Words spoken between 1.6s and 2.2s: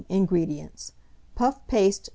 paste No.